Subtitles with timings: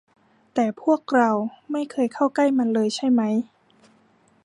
[0.53, 1.31] แต่พวกเรา
[1.71, 3.21] ไม่เคยเข้าใกล้มันเลยใช่ไหม